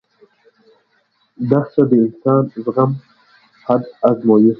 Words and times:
دښته 1.49 1.81
د 1.89 1.91
انساني 2.01 2.57
زغم 2.65 2.91
حد 3.65 3.81
ازمويي. 4.09 4.49